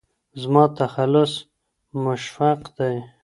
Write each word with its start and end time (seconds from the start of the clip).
زما 0.41 0.63
تخلص 0.77 1.33
مشفق 2.03 2.59
دی 2.77 2.95